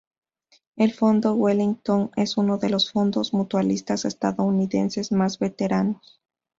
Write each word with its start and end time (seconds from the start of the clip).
El 0.77 0.95
fondo 0.95 1.35
Wellington 1.35 2.09
es 2.15 2.35
uno 2.35 2.57
de 2.57 2.71
los 2.71 2.91
fondos 2.91 3.35
mutualistas 3.35 4.03
estadounidenses 4.03 5.11
más 5.11 5.37
veteranos. 5.37 6.19